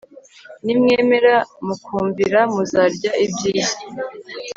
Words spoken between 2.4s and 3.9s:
muzarya ibyiza